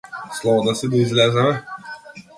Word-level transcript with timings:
Слободна 0.37 0.75
си 0.75 0.89
да 0.89 0.97
излеземе? 0.97 1.63